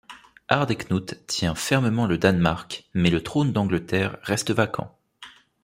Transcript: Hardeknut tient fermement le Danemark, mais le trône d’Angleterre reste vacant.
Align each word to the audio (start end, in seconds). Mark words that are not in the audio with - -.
Hardeknut 0.47 1.27
tient 1.27 1.53
fermement 1.53 2.07
le 2.07 2.17
Danemark, 2.17 2.85
mais 2.95 3.11
le 3.11 3.21
trône 3.21 3.53
d’Angleterre 3.53 4.17
reste 4.23 4.49
vacant. 4.49 4.97